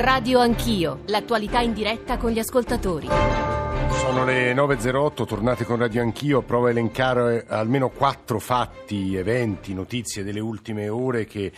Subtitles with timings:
[0.00, 3.08] Radio Anch'io, l'attualità in diretta con gli ascoltatori.
[3.08, 10.22] Sono le 9.08, tornate con Radio Anch'io, provo a elencare almeno quattro fatti, eventi, notizie
[10.22, 11.50] delle ultime ore che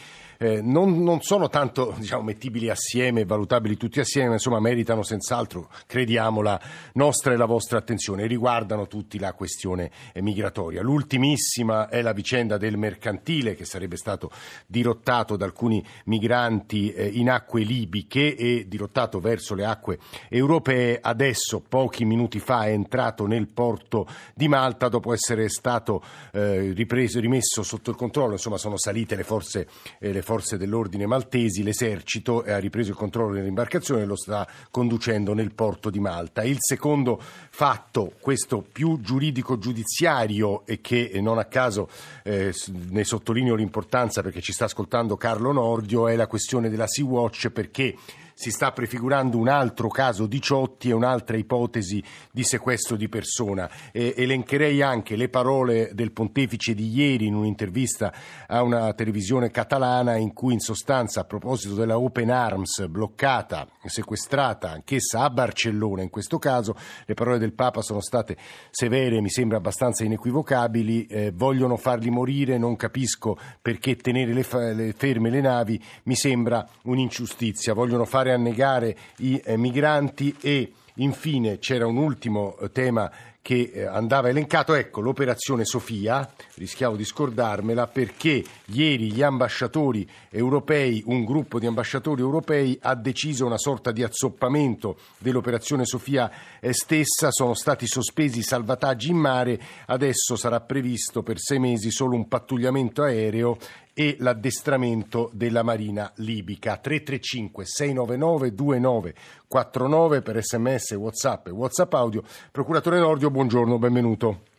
[0.42, 5.69] eh, non, non, sono tanto diciamo, mettibili assieme, valutabili tutti assieme, ma insomma meritano senz'altro,
[5.87, 6.58] crediamo, la
[6.94, 8.26] nostra e la vostra attenzione.
[8.26, 10.81] Riguardano tutti la questione eh, migratoria.
[10.81, 14.31] L'ultimissima è la vicenda del mercantile che sarebbe stato
[14.67, 19.98] dirottato da alcuni migranti eh, in acque libiche e dirottato verso le acque
[20.30, 21.00] europee.
[21.02, 27.20] Adesso, pochi minuti fa, è entrato nel porto di Malta dopo essere stato eh, ripreso,
[27.20, 28.32] rimesso sotto il controllo.
[28.32, 29.68] Insomma, sono salite le forze,
[29.98, 35.34] eh, le forze dell'ordine maltesi, l'esercito ha ripreso il controllo dell'imbarcazione e lo sta conducendo
[35.34, 36.44] nel porto di Malta.
[36.44, 41.88] Il secondo fatto, questo più giuridico-giudiziario e che non a caso
[42.22, 42.54] eh,
[42.90, 47.96] ne sottolineo l'importanza perché ci sta ascoltando Carlo Nordio, è la questione della Sea-Watch perché
[48.40, 53.70] si sta prefigurando un altro caso di Ciotti e un'altra ipotesi di sequestro di persona.
[53.92, 58.10] E elencherei anche le parole del pontefice di ieri in un'intervista
[58.46, 64.70] a una televisione catalana in cui in sostanza a proposito della Open Arms bloccata, sequestrata
[64.70, 68.39] anch'essa a Barcellona in questo caso, le parole del Papa sono state
[68.70, 74.95] severe, mi sembra abbastanza inequivocabili, eh, vogliono farli morire, non capisco perché tenere le, le
[74.97, 81.59] ferme le navi, mi sembra un'ingiustizia, vogliono fare a negare i eh, migranti e infine
[81.59, 83.11] c'era un ultimo eh, tema
[83.42, 91.03] che eh, andava elencato, ecco l'operazione Sofia, rischiavo di scordarmela perché ieri gli ambasciatori europei,
[91.06, 96.31] un gruppo di ambasciatori europei ha deciso una sorta di azzoppamento dell'operazione Sofia
[96.70, 102.17] stessa, sono stati sospesi i salvataggi in mare, adesso sarà previsto per sei mesi solo
[102.17, 103.56] un pattugliamento aereo
[103.95, 106.77] e l'addestramento della Marina libica.
[106.77, 112.23] 335 699 2949 per sms, whatsapp e whatsapp audio.
[112.51, 114.50] Procuratore Nordio, buongiorno, benvenuto.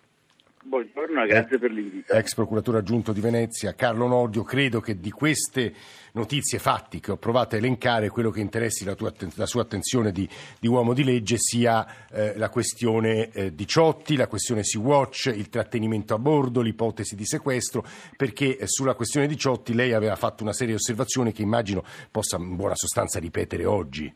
[0.63, 2.13] Buongiorno, grazie per l'invito.
[2.13, 5.73] Ex procuratore aggiunto di Venezia, Carlo Nordio, credo che di queste
[6.13, 10.11] notizie, fatti che ho provato a elencare, quello che interessi la, tua, la sua attenzione
[10.11, 10.27] di,
[10.59, 15.49] di, uomo di legge sia eh, la questione eh, di Ciotti, la questione Sea-Watch, il
[15.49, 17.83] trattenimento a bordo, l'ipotesi di sequestro,
[18.15, 21.83] perché eh, sulla questione di Ciotti lei aveva fatto una serie di osservazioni che immagino
[22.11, 24.13] possa in buona sostanza ripetere oggi.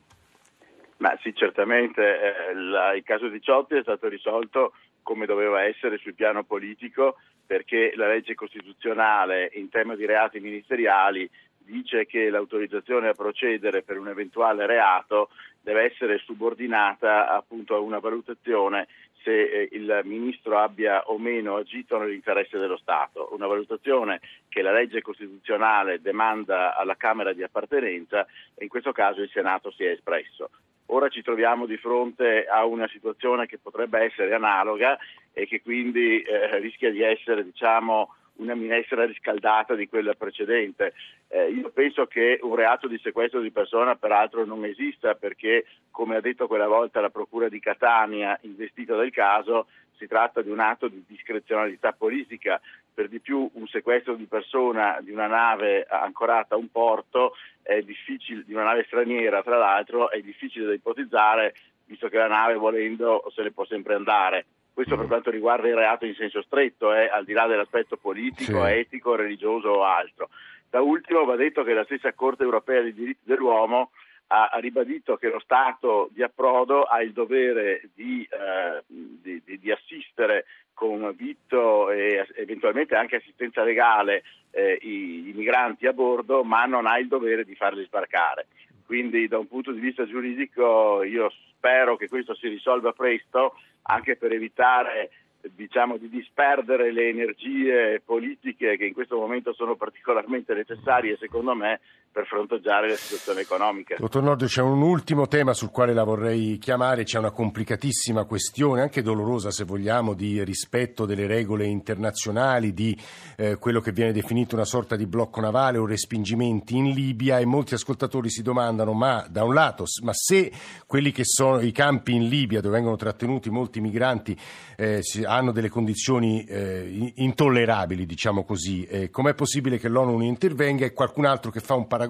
[0.97, 4.73] Ma sì, certamente eh, la, il caso di Ciotti è stato risolto
[5.05, 11.29] come doveva essere sul piano politico perché la legge costituzionale in tema di reati ministeriali
[11.59, 15.29] dice che l'autorizzazione a procedere per un eventuale reato
[15.61, 18.87] deve essere subordinata appunto a una valutazione
[19.21, 24.71] se eh, il ministro abbia o meno agito nell'interesse dello Stato, una valutazione che la
[24.71, 29.89] legge costituzionale demanda alla Camera di appartenenza e in questo caso il Senato si è
[29.89, 30.49] espresso.
[30.87, 34.97] Ora ci troviamo di fronte a una situazione che potrebbe essere analoga
[35.33, 40.93] e che quindi eh, rischia di essere diciamo, una minestra riscaldata di quella precedente.
[41.27, 46.17] Eh, io penso che un reato di sequestro di persona peraltro non esista perché, come
[46.17, 50.59] ha detto quella volta la Procura di Catania, investita del caso, si tratta di un
[50.59, 52.59] atto di discrezionalità politica,
[52.93, 57.81] per di più un sequestro di persona di una nave ancorata a un porto è
[57.81, 61.53] difficile, di una nave straniera tra l'altro, è difficile da ipotizzare
[61.85, 64.45] visto che la nave volendo se ne può sempre andare.
[64.73, 65.07] Questo per mm.
[65.07, 68.71] quanto riguarda il reato in senso stretto, eh, al di là dell'aspetto politico, sì.
[68.71, 70.29] etico, religioso o altro.
[70.69, 73.91] Da ultimo va detto che la stessa Corte europea dei diritti dell'uomo
[74.27, 79.71] ha, ribadito che lo Stato di approdo ha il dovere di, eh, di, di, di
[79.71, 86.65] assistere con vitto e eventualmente anche assistenza legale eh, i, i migranti a bordo, ma
[86.65, 88.47] non ha il dovere di farli sbarcare.
[88.85, 94.15] Quindi da un punto di vista giuridico io spero che questo si risolva presto anche
[94.15, 95.09] per evitare
[95.53, 101.79] diciamo, di disperdere le energie politiche che in questo momento sono particolarmente necessarie, secondo me,
[102.15, 103.97] per fronteggiare la situazione economica.
[103.99, 108.79] Dottor Nordio, c'è un ultimo tema sul quale la vorrei chiamare, c'è una complicatissima questione,
[108.79, 112.97] anche dolorosa se vogliamo, di rispetto delle regole internazionali, di
[113.35, 117.45] eh, quello che viene definito una sorta di blocco navale o respingimenti in Libia e
[117.45, 120.53] molti ascoltatori si domandano, ma da un lato, ma se
[120.87, 124.39] quelli che sono i campi in Libia dove vengono trattenuti molti migranti
[124.77, 128.85] eh, hanno delle condizioni eh, intollerabili, diciamo così.
[128.85, 132.03] Eh, com'è possibile che l'ONU non intervenga e qualcun altro che fa un paragone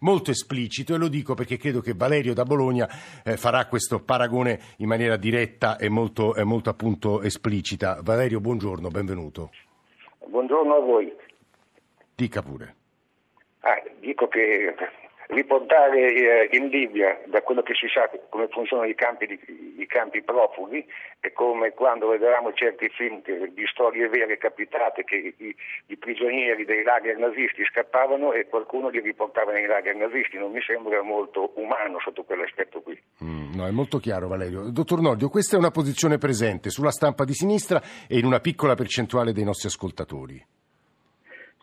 [0.00, 0.94] molto esplicito?
[0.94, 2.88] E lo dico perché credo che Valerio da Bologna
[3.24, 8.00] eh, farà questo paragone in maniera diretta e molto, molto appunto esplicita.
[8.02, 9.50] Valerio, buongiorno, benvenuto.
[10.26, 11.12] Buongiorno a voi.
[12.14, 12.74] Dica pure.
[13.60, 14.74] Ah, dico che
[15.28, 19.38] riportare eh, in Libia, da quello che si sa come funzionano i campi, di,
[19.78, 20.84] i campi profughi,
[21.20, 25.54] e come quando vedevamo certi film che, di storie vere capitate che i,
[25.86, 30.38] i, prigionieri dei lager nazisti scappavano e qualcuno li riportava nei lager nazisti.
[30.38, 32.98] Non mi sembra molto umano sotto quell'aspetto qui.
[33.22, 34.70] Mm, no, è molto chiaro Valerio.
[34.70, 38.74] Dottor Nordio, questa è una posizione presente sulla stampa di sinistra e in una piccola
[38.74, 40.56] percentuale dei nostri ascoltatori.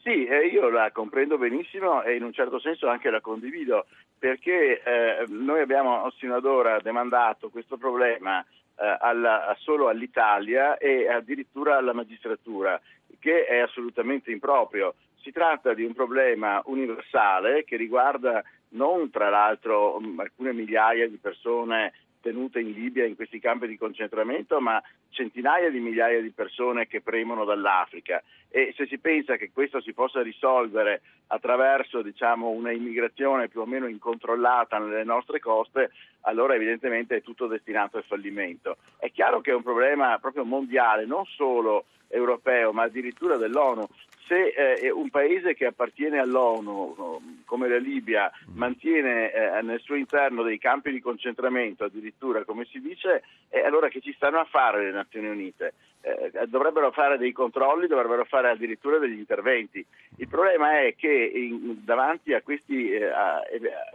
[0.07, 3.87] Sì, eh, io la comprendo benissimo e in un certo senso anche la condivido,
[4.19, 11.09] perché eh, noi abbiamo sino ad ora demandato questo problema eh, alla, solo all'Italia e
[11.09, 12.79] addirittura alla magistratura,
[13.17, 14.93] che è assolutamente improprio.
[15.23, 18.43] Si tratta di un problema universale che riguarda
[18.75, 21.93] non tra l'altro alcune migliaia di persone
[22.25, 27.01] tenute in Libia in questi campi di concentramento, ma centinaia di migliaia di persone che
[27.01, 33.47] premono dall'Africa e se si pensa che questo si possa risolvere attraverso diciamo, una immigrazione
[33.47, 35.91] più o meno incontrollata nelle nostre coste,
[36.21, 38.77] allora evidentemente è tutto destinato al fallimento.
[38.97, 43.87] È chiaro che è un problema proprio mondiale, non solo europeo, ma addirittura dell'ONU
[44.27, 50.43] se eh, un paese che appartiene all'ONU, come la Libia, mantiene eh, nel suo interno
[50.43, 54.83] dei campi di concentramento, addirittura come si dice, eh, allora che ci stanno a fare
[54.83, 55.73] le Nazioni Unite?
[56.01, 59.83] Eh, dovrebbero fare dei controlli, dovrebbero fare addirittura degli interventi.
[60.17, 63.41] Il problema è che in, davanti a questi eh, a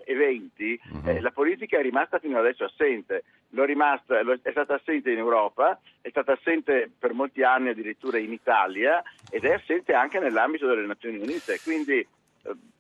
[0.05, 1.21] eventi uh-huh.
[1.21, 3.23] la politica è rimasta fino adesso assente.
[3.53, 9.03] Rimasta, è stata assente in Europa, è stata assente per molti anni addirittura in Italia
[9.29, 11.59] ed è assente anche nell'ambito delle Nazioni Unite.
[11.63, 12.07] Quindi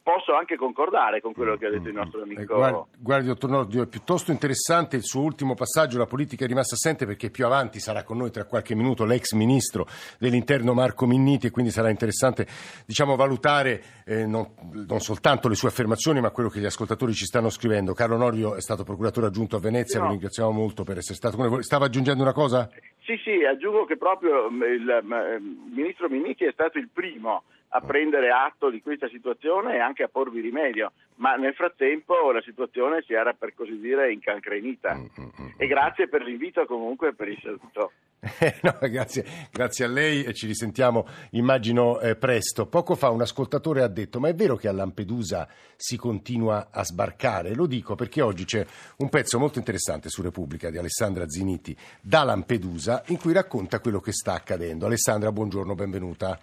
[0.03, 2.41] posso anche concordare con quello che ha detto il nostro amico.
[2.41, 6.49] Eh, guardi, guardi, dottor Nordio, è piuttosto interessante il suo ultimo passaggio, la politica è
[6.49, 9.87] rimasta assente perché più avanti sarà con noi tra qualche minuto l'ex ministro
[10.19, 12.47] dell'interno Marco Minniti e quindi sarà interessante
[12.87, 17.27] diciamo, valutare eh, non, non, soltanto le sue affermazioni ma quello che gli ascoltatori ci
[17.27, 17.93] stanno scrivendo.
[17.93, 20.07] Carlo Norio è stato procuratore aggiunto a Venezia, no.
[20.07, 21.63] lo ringraziamo molto per essere stato con noi.
[21.63, 22.69] Stava aggiungendo una cosa?
[23.11, 25.43] Sì, sì, aggiungo che proprio il, il
[25.75, 30.09] ministro Minniti è stato il primo a prendere atto di questa situazione e anche a
[30.09, 34.95] porvi rimedio, ma nel frattempo la situazione si era per così dire incancrenita.
[34.95, 37.91] Mm, mm, mm, e grazie per l'invito comunque per il saluto.
[38.63, 42.67] no, grazie, grazie, a lei e ci risentiamo immagino eh, presto.
[42.67, 46.85] Poco fa un ascoltatore ha detto ma è vero che a Lampedusa si continua a
[46.85, 47.55] sbarcare?
[47.55, 48.65] Lo dico perché oggi c'è
[48.99, 54.01] un pezzo molto interessante su Repubblica di Alessandra Ziniti da Lampedusa in cui racconta quello
[54.01, 54.85] che sta accadendo.
[54.85, 56.39] Alessandra, buongiorno, benvenuta.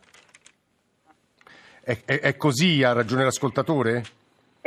[1.80, 4.17] È, è, è così, ha ragione l'ascoltatore?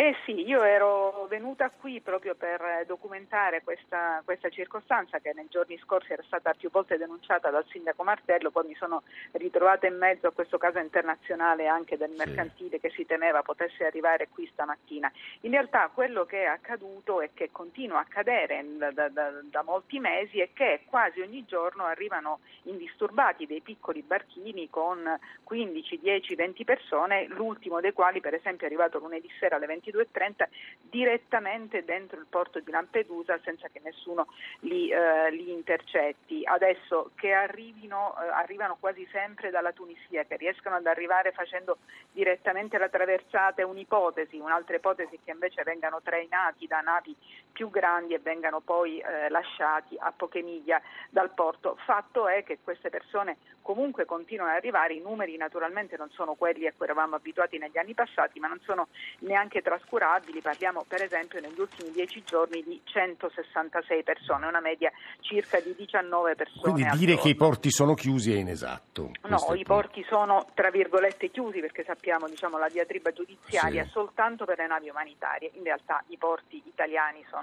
[0.01, 5.77] Eh sì, io ero venuta qui proprio per documentare questa, questa, circostanza che nei giorni
[5.77, 9.03] scorsi era stata più volte denunciata dal sindaco Martello, poi mi sono
[9.33, 12.81] ritrovata in mezzo a questo caso internazionale anche del mercantile sì.
[12.81, 15.13] che si temeva potesse arrivare qui stamattina.
[15.43, 19.99] In realtà quello che è accaduto e che continua a accadere da, da, da molti
[19.99, 26.65] mesi è che quasi ogni giorno arrivano indisturbati dei piccoli barchini con 15, 10, 20
[26.65, 30.49] persone, l'ultimo dei quali per esempio è arrivato lunedì sera alle 20 22.30
[30.91, 34.27] direttamente dentro il porto di Lampedusa senza che nessuno
[34.61, 36.45] li, eh, li intercetti.
[36.45, 41.79] Adesso che arrivino, eh, arrivano quasi sempre dalla Tunisia, che riescono ad arrivare facendo
[42.11, 47.15] direttamente la traversata è un'ipotesi, un'altra ipotesi che invece vengano trainati da navi
[47.53, 50.81] più grandi e vengano poi eh, lasciati a poche miglia
[51.11, 51.77] dal porto.
[51.85, 56.67] Fatto è che queste persone comunque continuano ad arrivare, i numeri naturalmente non sono quelli
[56.67, 58.89] a cui eravamo abituati negli anni passati, ma non sono
[59.21, 64.91] neanche trascurabili, parliamo per esempio negli ultimi dieci giorni di 166 persone, una media
[65.21, 66.73] circa di 19 persone.
[66.73, 69.11] Quindi dire che i porti sono chiusi è inesatto.
[69.23, 73.91] No, i porti sono tra virgolette chiusi perché sappiamo diciamo, la diatriba giudiziaria sì.
[73.91, 77.40] soltanto per le navi umanitarie, in realtà i porti italiani sono,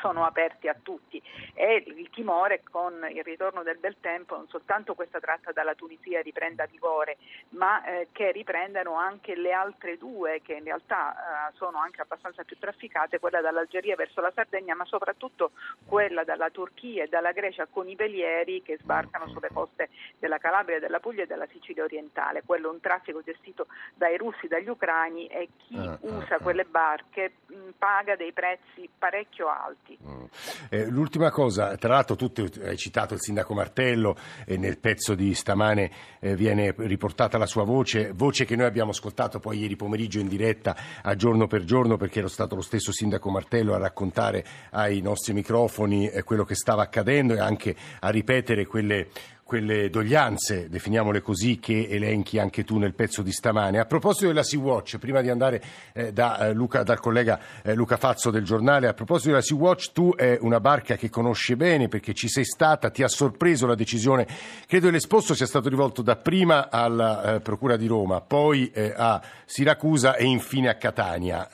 [0.00, 1.22] sono aperti a tutti
[1.54, 6.20] e il timore con il ritorno del bel tempo non soltanto questa tratta dalla Tunisia
[6.20, 7.16] riprenda vigore,
[7.50, 12.42] ma eh, che riprendano anche le altre due che in realtà eh, sono anche abbastanza
[12.44, 15.52] più trafficate, quella dall'Algeria verso la Sardegna, ma soprattutto
[15.86, 20.80] quella dalla Turchia e dalla Grecia con i velieri che sbarcano sulle coste della Calabria,
[20.80, 22.42] della Puglia e della Sicilia orientale.
[22.44, 26.64] Quello è un traffico gestito dai russi, dagli ucraini e chi uh, usa uh, quelle
[26.64, 28.88] barche mh, paga dei prezzi
[29.22, 29.98] parecchio alti.
[30.02, 30.28] Uh.
[30.68, 32.30] Eh, l'ultima cosa, tra l'altro tu
[32.64, 37.64] hai citato il sindaco Martello e nel pezzo di stamane eh, viene riportata la sua
[37.64, 41.96] voce, voce che noi abbiamo ascoltato poi ieri pomeriggio in diretta a giorno per giorno
[41.96, 46.54] perché era stato lo stesso sindaco Martello a raccontare ai nostri microfoni eh, quello che
[46.54, 49.08] stava accadendo e anche a ripetere quelle
[49.52, 53.78] quelle doglianze, definiamole così, che elenchi anche tu nel pezzo di stamane.
[53.78, 57.98] A proposito della Sea-Watch, prima di andare eh, da, eh, Luca, dal collega eh, Luca
[57.98, 62.14] Fazzo del giornale, a proposito della Sea-Watch, tu è una barca che conosci bene perché
[62.14, 64.26] ci sei stata, ti ha sorpreso la decisione,
[64.66, 69.20] credo che l'esposto sia stato rivolto dapprima alla eh, Procura di Roma, poi eh, a
[69.44, 71.46] Siracusa e infine a Catania.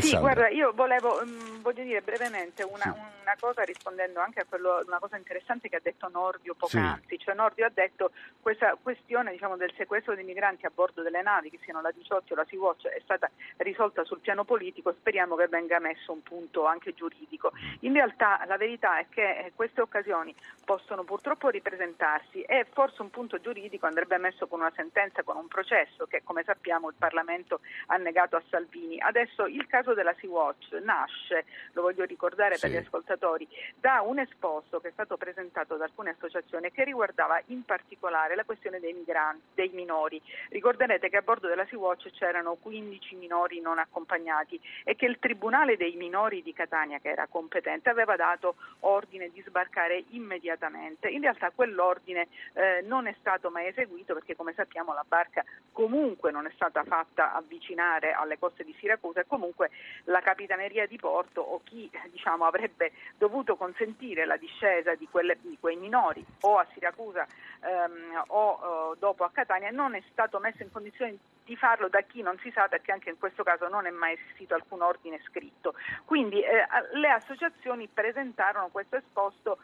[0.00, 2.88] Sì, guarda, io volevo, um, voglio dire brevemente una, sì.
[2.88, 7.18] una, cosa rispondendo anche a quello, una cosa interessante che ha detto Nordio poc'anzi, sì.
[7.18, 11.50] cioè Nordio ha detto questa questione diciamo, del sequestro dei migranti a bordo delle navi,
[11.50, 15.48] che siano la 18 o la Sea-Watch, è stata risolta sul piano politico, speriamo che
[15.48, 17.52] venga messo un punto anche giuridico.
[17.80, 23.10] In realtà la verità è che eh, queste occasioni possono purtroppo ripresentarsi e forse un
[23.10, 27.60] punto giuridico andrebbe messo con una sentenza, con un processo che come sappiamo il Parlamento
[27.86, 29.00] ha negato a Salvini.
[29.00, 32.62] Adesso il caso della Sea-Watch nasce, lo voglio ricordare sì.
[32.62, 33.46] per gli ascoltatori,
[33.78, 38.44] da un esposto che è stato presentato da alcune associazioni che riguardava in particolare la
[38.44, 40.20] questione dei migranti, dei minori.
[40.48, 45.76] Ricorderete che a bordo della Sea-Watch c'erano 15 minori non accompagnati e che il Tribunale
[45.76, 51.08] dei minori di Catania, che era competente, aveva dato ordine di sbarcare immediatamente.
[51.08, 56.32] In realtà quell'ordine eh, non è stato mai eseguito perché come sappiamo la barca comunque
[56.32, 59.67] non è stata fatta avvicinare alle coste di Siracusa e comunque
[60.04, 65.56] la Capitaneria di Porto o chi diciamo, avrebbe dovuto consentire la discesa di, quelle, di
[65.60, 67.26] quei minori o a Siracusa
[67.60, 72.02] ehm, o eh, dopo a Catania non è stato messo in condizione di farlo da
[72.02, 75.18] chi non si sa perché anche in questo caso non è mai esistito alcun ordine
[75.24, 75.74] scritto.
[76.04, 79.58] Quindi eh, le associazioni presentarono questo esposto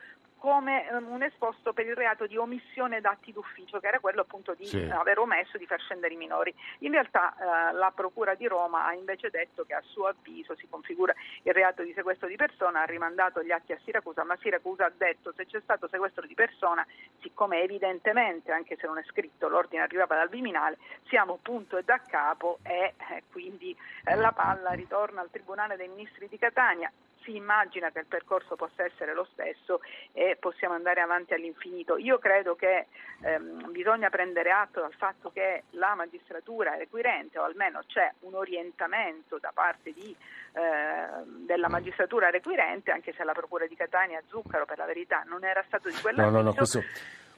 [0.45, 4.53] come um, un esposto per il reato di omissione d'atti d'ufficio, che era quello appunto
[4.53, 4.87] di sì.
[4.93, 6.55] aver omesso di far scendere i minori.
[6.81, 10.69] In realtà eh, la Procura di Roma ha invece detto che a suo avviso si
[10.69, 14.85] configura il reato di sequestro di persona, ha rimandato gli atti a Siracusa, ma Siracusa
[14.85, 16.87] ha detto se c'è stato sequestro di persona,
[17.23, 20.77] siccome evidentemente, anche se non è scritto, l'ordine arrivava dal Viminale,
[21.09, 23.75] siamo punto e da capo e eh, quindi
[24.05, 26.93] eh, la palla ritorna al Tribunale dei Ministri di Catania
[27.25, 29.81] si immagina che il percorso possa essere lo stesso
[30.13, 31.97] e possiamo andare avanti all'infinito.
[31.97, 32.87] Io credo che
[33.23, 39.39] ehm, bisogna prendere atto del fatto che la magistratura requirente o almeno c'è un orientamento
[39.39, 40.15] da parte di,
[40.53, 45.45] eh, della magistratura requirente, anche se la Procura di Catania Zuccaro per la verità non
[45.45, 46.25] era stato di quella.
[46.25, 46.83] No, no, no, questo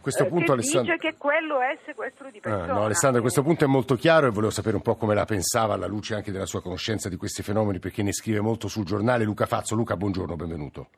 [0.07, 0.95] questo eh, punto, che Alessandro...
[0.95, 2.63] dice che quello è sequestro di persona.
[2.63, 5.25] Ah, no, Alessandro, questo punto è molto chiaro e volevo sapere un po' come la
[5.25, 8.85] pensava alla luce anche della sua conoscenza di questi fenomeni, perché ne scrive molto sul
[8.85, 9.75] giornale Luca Fazzo.
[9.75, 10.91] Luca, buongiorno, benvenuto.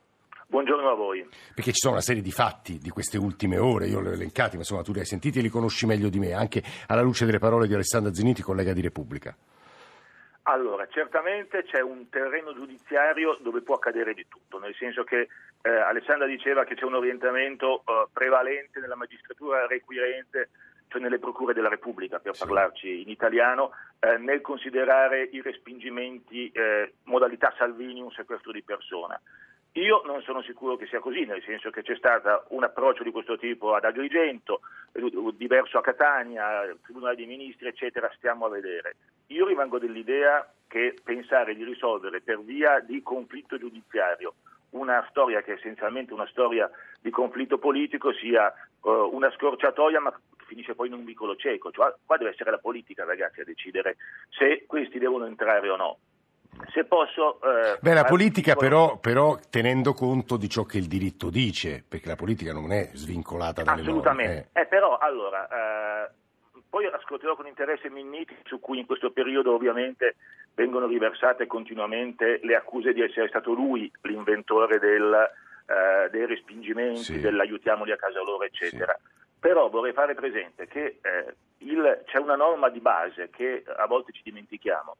[0.47, 1.27] Buongiorno a voi.
[1.55, 4.57] Perché ci sono una serie di fatti di queste ultime ore, io li ho elencati,
[4.57, 7.25] ma insomma tu li hai sentiti e li conosci meglio di me, anche alla luce
[7.25, 9.35] delle parole di Alessandro Zeniti, collega di Repubblica.
[10.43, 15.29] Allora, certamente c'è un terreno giudiziario dove può accadere di tutto, nel senso che
[15.62, 20.50] eh, Alessandra diceva che c'è un orientamento eh, prevalente nella magistratura requirente,
[20.88, 22.45] cioè nelle procure della Repubblica, per sì.
[22.45, 29.21] parlarci in italiano, eh, nel considerare i respingimenti eh, modalità Salvini un sequestro di persona.
[29.73, 33.11] Io non sono sicuro che sia così, nel senso che c'è stato un approccio di
[33.11, 34.61] questo tipo ad Agrigento,
[35.35, 38.97] diverso a Catania, Tribunale dei Ministri, eccetera, stiamo a vedere.
[39.27, 44.35] Io rimango dell'idea che pensare di risolvere per via di conflitto giudiziario
[44.71, 46.71] una storia che è essenzialmente una storia
[47.01, 50.13] di conflitto politico sia uh, una scorciatoia ma
[50.49, 53.97] finisce poi in un vicolo cieco, cioè, qua deve essere la politica ragazzi a decidere
[54.31, 55.99] se questi devono entrare o no.
[56.73, 57.39] Se posso...
[57.41, 62.09] Eh, Beh, la politica però, però, tenendo conto di ciò che il diritto dice, perché
[62.09, 64.35] la politica non è svincolata dalle Assolutamente.
[64.35, 64.49] norme.
[64.53, 64.61] Eh.
[64.63, 66.11] eh però, allora, eh,
[66.69, 70.17] poi ascolterò con interesse Minniti, su cui in questo periodo ovviamente
[70.59, 75.31] vengono riversate continuamente le accuse di essere stato lui l'inventore del,
[75.67, 77.21] eh, dei respingimenti, sì.
[77.21, 78.99] dell'aiutiamoli a casa loro, eccetera.
[79.00, 79.09] Sì.
[79.38, 84.11] Però vorrei fare presente che eh, il, c'è una norma di base che a volte
[84.11, 84.97] ci dimentichiamo,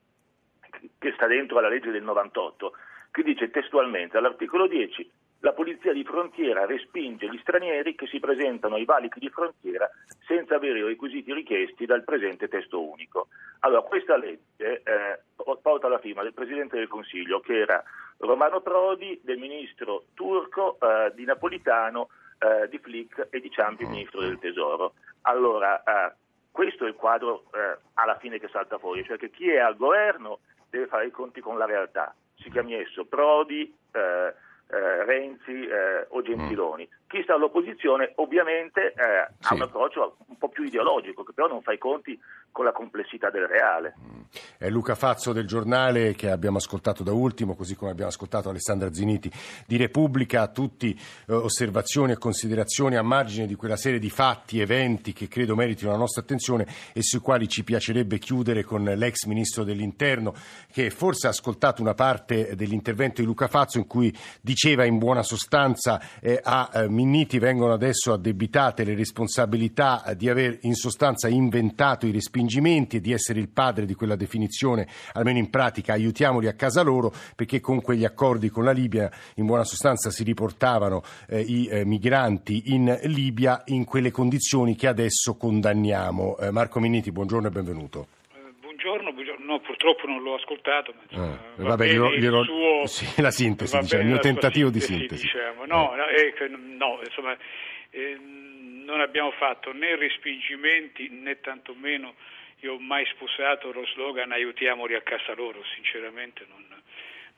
[0.97, 2.73] che sta dentro alla legge del 98,
[3.11, 8.75] che dice testualmente all'articolo 10 la polizia di frontiera respinge gli stranieri che si presentano
[8.75, 9.89] ai valichi di frontiera
[10.27, 13.29] senza avere i requisiti richiesti dal presente testo unico.
[13.61, 15.21] Allora, questa legge eh,
[15.63, 17.83] porta la firma del Presidente del Consiglio, che era
[18.19, 24.21] Romano Prodi, del Ministro Turco, eh, di Napolitano, eh, di Flick e di Ciampi, Ministro
[24.21, 24.95] del Tesoro.
[25.23, 26.15] Allora, eh,
[26.51, 29.77] questo è il quadro eh, alla fine che salta fuori, cioè che chi è al
[29.77, 32.13] governo deve fare i conti con la realtà.
[32.35, 34.35] Si chiami esso Prodi, eh,
[34.71, 36.89] Renzi eh, o Gentiloni.
[37.09, 37.19] Mm.
[37.19, 39.53] Chi sta all'opposizione ovviamente eh, sì.
[39.53, 42.19] ha un approccio un po' più ideologico, che però non fa i conti
[42.53, 43.95] con la complessità del reale.
[44.59, 48.93] È Luca Fazzo del giornale che abbiamo ascoltato da ultimo, così come abbiamo ascoltato Alessandra
[48.93, 49.31] Ziniti
[49.67, 50.91] di Repubblica, tutti
[51.27, 55.91] eh, osservazioni e considerazioni a margine di quella serie di fatti, eventi che credo meritino
[55.91, 60.35] la nostra attenzione e sui quali ci piacerebbe chiudere con l'ex ministro dell'Interno
[60.71, 65.23] che forse ha ascoltato una parte dell'intervento di Luca Fazzo in cui diceva in buona
[65.23, 72.09] sostanza eh, a eh, Minniti vengono adesso addebitate le responsabilità di aver in sostanza inventato
[72.09, 76.55] i respingimenti e di essere il padre di quella definizione, almeno in pratica aiutiamoli a
[76.55, 81.41] casa loro, perché con quegli accordi con la Libia in buona sostanza si riportavano eh,
[81.41, 86.37] i eh, migranti in Libia in quelle condizioni che adesso condanniamo.
[86.39, 88.18] Eh, Marco Minniti, buongiorno e benvenuto.
[89.49, 90.93] No, purtroppo non l'ho ascoltato.
[90.95, 94.71] Ma, insomma, ah, va vabbè, glielo, glielo, suo, sì, la sintesi, diciamo, il mio tentativo
[94.71, 95.23] sintesi, di sintesi.
[95.23, 95.65] Diciamo.
[95.65, 96.49] No, eh.
[96.77, 97.35] no, insomma,
[97.89, 102.15] eh, non abbiamo fatto né respingimenti né tantomeno
[102.61, 106.67] io ho mai sposato lo slogan aiutiamoli a casa loro, sinceramente non,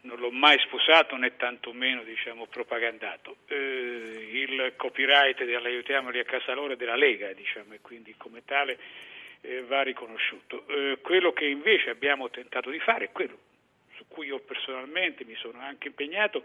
[0.01, 3.37] non l'ho mai sposato né tantomeno diciamo, propagandato.
[3.47, 8.79] Eh, il copyright dell'aiutiamoli a casa loro è della Lega diciamo, e quindi come tale
[9.43, 10.67] eh, va riconosciuto.
[10.69, 13.39] Eh, quello che invece abbiamo tentato di fare, quello
[13.97, 16.43] su cui io personalmente mi sono anche impegnato,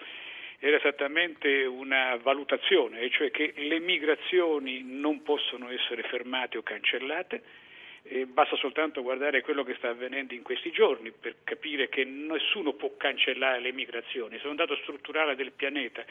[0.59, 7.43] era esattamente una valutazione, e cioè che le migrazioni non possono essere fermate o cancellate,
[8.07, 12.73] eh, basta soltanto guardare quello che sta avvenendo in questi giorni per capire che nessuno
[12.73, 16.05] può cancellare le migrazioni, sono un dato strutturale del pianeta.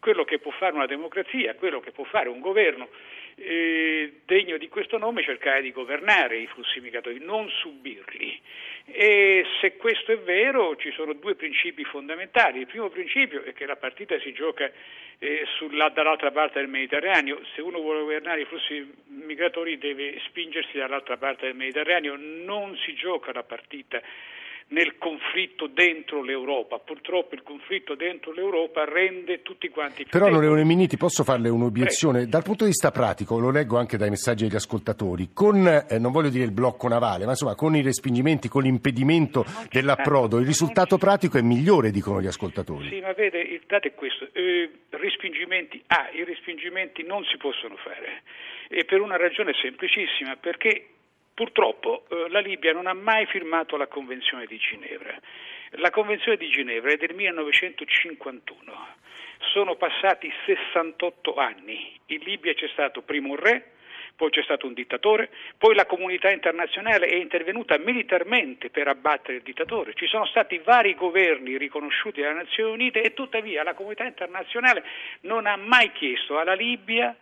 [0.00, 2.88] Quello che può fare una democrazia, quello che può fare un governo
[3.36, 8.40] eh, degno di questo nome è cercare di governare i flussi migratori, non subirli.
[8.86, 12.60] E se questo è vero ci sono due principi fondamentali.
[12.60, 14.70] Il primo principio è che la partita si gioca
[15.18, 17.40] eh, sulla, dall'altra parte del Mediterraneo.
[17.54, 22.94] Se uno vuole governare i flussi migratori deve spingersi dall'altra parte del Mediterraneo, non si
[22.94, 24.00] gioca la partita
[24.68, 26.78] nel conflitto dentro l'Europa.
[26.78, 32.18] Purtroppo il conflitto dentro l'Europa rende tutti quanti più Però, onorevole Miniti, posso farle un'obiezione?
[32.18, 32.30] Prego.
[32.30, 36.10] Dal punto di vista pratico, lo leggo anche dai messaggi degli ascoltatori, con, eh, non
[36.10, 40.98] voglio dire il blocco navale, ma insomma con i respingimenti, con l'impedimento dell'approdo, il risultato
[40.98, 42.88] pratico è migliore, dicono gli ascoltatori.
[42.88, 44.28] Sì, ma vede, il dato è questo.
[44.32, 48.22] Eh, respingimenti, ah, i respingimenti non si possono fare.
[48.68, 50.95] E per una ragione semplicissima, perché
[51.36, 55.14] Purtroppo eh, la Libia non ha mai firmato la Convenzione di Ginevra.
[55.72, 58.86] La Convenzione di Ginevra è del 1951.
[59.52, 61.92] Sono passati 68 anni.
[62.06, 63.72] In Libia c'è stato prima un re,
[64.16, 69.42] poi c'è stato un dittatore, poi la comunità internazionale è intervenuta militarmente per abbattere il
[69.42, 74.82] dittatore, ci sono stati vari governi riconosciuti dalle Nazioni Unite e tuttavia la comunità internazionale
[75.22, 77.14] non ha mai chiesto alla Libia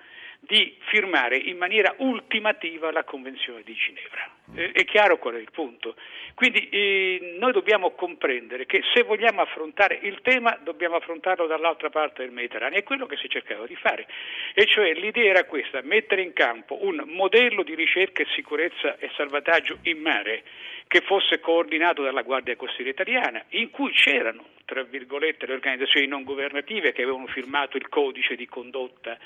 [0.46, 4.30] di firmare in maniera ultimativa la Convenzione di Ginevra.
[4.54, 5.96] Eh, è chiaro qual è il punto.
[6.35, 12.22] Quindi eh, noi dobbiamo comprendere che se vogliamo affrontare il tema dobbiamo affrontarlo dall'altra parte
[12.22, 14.07] del Mediterraneo, è quello che si cercava di fare.
[14.54, 19.11] E cioè l'idea era questa, mettere in campo un modello di ricerca e sicurezza e
[19.16, 20.42] salvataggio in mare
[20.87, 26.22] che fosse coordinato dalla Guardia Costiera Italiana, in cui c'erano, tra virgolette, le organizzazioni non
[26.22, 29.18] governative che avevano firmato il codice di condotta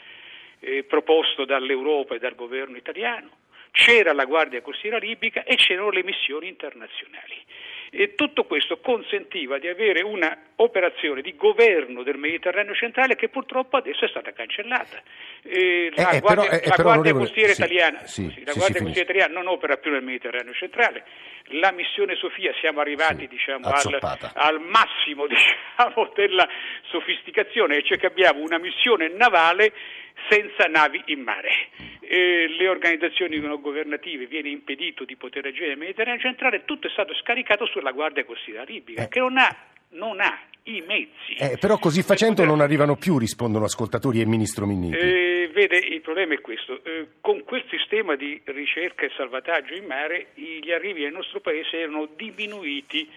[0.60, 3.30] eh, proposto dall'Europa e dal governo italiano,
[3.70, 7.36] c'era la Guardia Costiera Libica e c'erano le missioni internazionali.
[7.90, 14.04] E tutto questo consentiva di avere un'operazione di governo del Mediterraneo centrale che purtroppo adesso
[14.04, 15.00] è stata cancellata.
[15.42, 18.82] Eh, la eh, Guardia, però, eh, la Guardia Costiera sì, italiana, sì, sì, la Guardia
[18.82, 21.04] Costiera italiana non opera più nel Mediterraneo centrale.
[21.52, 23.98] La missione Sofia siamo arrivati diciamo, al,
[24.34, 26.48] al, massimo diciamo, della
[26.90, 29.72] sofisticazione, cioè che abbiamo una missione navale
[30.28, 31.50] senza navi in mare.
[32.00, 36.90] Eh, le organizzazioni non governative viene impedito di poter agire nel Mediterraneo centrale, tutto è
[36.90, 39.08] stato scaricato sulla Guardia Costiera libica, eh.
[39.08, 39.54] che non ha,
[39.90, 41.34] non ha, i mezzi.
[41.38, 42.50] Eh, però così facendo poter...
[42.50, 44.96] non arrivano più, rispondono ascoltatori e il Ministro Minniti.
[45.58, 46.84] Vede, il problema è questo.
[46.84, 51.80] Eh, con quel sistema di ricerca e salvataggio in mare gli arrivi nel nostro Paese
[51.80, 53.10] erano diminuiti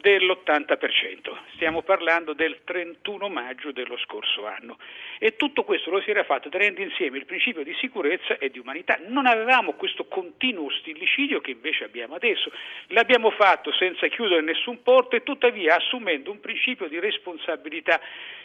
[0.00, 1.36] dell'80%.
[1.54, 4.78] Stiamo parlando del 31 maggio dello scorso anno.
[5.18, 8.58] E tutto questo lo si era fatto tenendo insieme il principio di sicurezza e di
[8.58, 8.98] umanità.
[9.06, 12.50] Non avevamo questo continuo stillicidio che invece abbiamo adesso.
[12.88, 18.00] L'abbiamo fatto senza chiudere nessun porto e tuttavia assumendo un principio di responsabilità.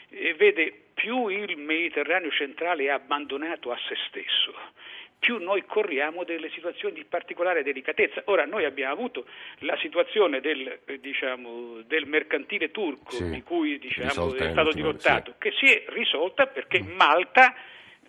[0.09, 4.53] E vede, più il Mediterraneo centrale è abbandonato a se stesso,
[5.19, 8.21] più noi corriamo delle situazioni di particolare delicatezza.
[8.25, 9.25] Ora noi abbiamo avuto
[9.59, 15.31] la situazione del, eh, diciamo, del mercantile turco sì, di cui diciamo, è stato dirottato,
[15.31, 15.37] sì.
[15.39, 16.81] che si è risolta perché.
[16.81, 17.53] Malta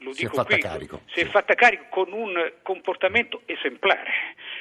[0.01, 1.01] lo si è dico fatta qui, carico.
[1.07, 4.13] si è fatta carico con un comportamento esemplare,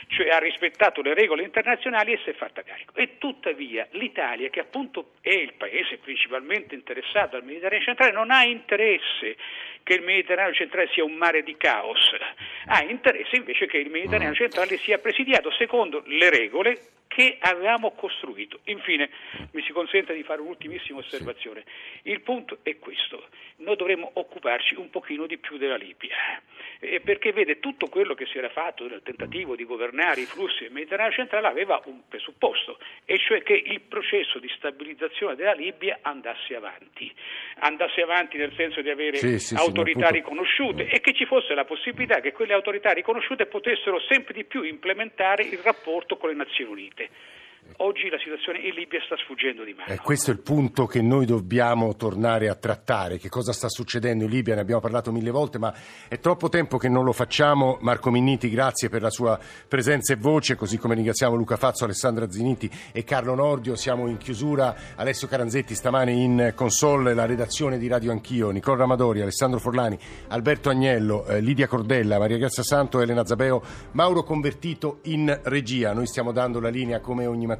[0.08, 2.94] cioè ha rispettato le regole internazionali e si è fatta carico.
[2.96, 8.44] E tuttavia l'Italia, che appunto è il paese principalmente interessato al Mediterraneo centrale, non ha
[8.44, 9.36] interesse
[9.84, 12.12] che il Mediterraneo centrale sia un mare di caos,
[12.66, 14.36] ha interesse invece che il Mediterraneo Mm.
[14.36, 18.60] centrale sia presidiato secondo le regole che avevamo costruito.
[18.66, 19.10] Infine,
[19.52, 21.64] mi si consente di fare un'ultimissima osservazione.
[22.04, 23.28] Il punto è questo.
[23.68, 26.16] Noi dovremmo occuparci un pochino di più della Libia,
[26.80, 30.64] eh, perché vede tutto quello che si era fatto nel tentativo di governare i flussi
[30.64, 36.00] del Mediterraneo centrale aveva un presupposto, e cioè che il processo di stabilizzazione della Libia
[36.02, 37.14] andasse avanti,
[37.60, 40.16] andasse avanti nel senso di avere Sì, sì, sì, autorità appunto.
[40.16, 44.64] riconosciute e che ci fosse la possibilità che quelle autorità riconosciute potessero sempre di più
[44.64, 47.10] implementare il rapporto con le Nazioni Unite.
[47.78, 49.92] Oggi la situazione in Libia sta sfuggendo di mano.
[49.92, 53.18] Eh, questo è il punto che noi dobbiamo tornare a trattare.
[53.18, 54.56] Che cosa sta succedendo in Libia?
[54.56, 55.74] Ne abbiamo parlato mille volte, ma
[56.08, 57.78] è troppo tempo che non lo facciamo.
[57.82, 62.32] Marco Minniti, grazie per la sua presenza e voce, così come ringraziamo Luca Fazzo, Alessandra
[62.32, 63.76] Ziniti e Carlo Nordio.
[63.76, 64.76] Siamo in chiusura.
[64.96, 69.98] Alessio Caranzetti stamane in console, la redazione di Radio Anch'io, Nicola Ramadori, Alessandro Forlani,
[70.30, 75.94] Alberto Agnello, eh, Lidia Cordella, Maria Grazia Santo, Elena Zabeo, Mauro Convertito in regia.
[75.94, 77.57] Noi stiamo dando la linea come ogni mattina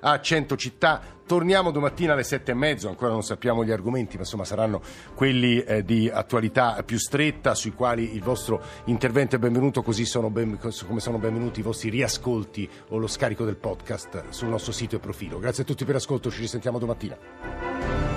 [0.00, 1.00] a 100 città.
[1.26, 4.80] Torniamo domattina alle sette e mezzo, ancora non sappiamo gli argomenti, ma insomma saranno
[5.14, 10.30] quelli eh, di attualità più stretta, sui quali il vostro intervento è benvenuto, così sono
[10.30, 14.96] ben- come sono benvenuti i vostri riascolti o lo scarico del podcast sul nostro sito
[14.96, 15.38] e profilo.
[15.38, 18.07] Grazie a tutti per l'ascolto, ci risentiamo domattina.